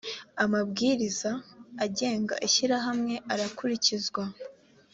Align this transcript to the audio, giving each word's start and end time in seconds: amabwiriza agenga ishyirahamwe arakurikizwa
amabwiriza 0.43 1.31
agenga 1.85 2.35
ishyirahamwe 2.47 3.13
arakurikizwa 3.33 4.23